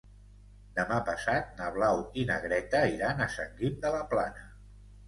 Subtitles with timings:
[0.79, 4.53] Demà passat na Blau i na Greta iran a Sant Guim de la Plana.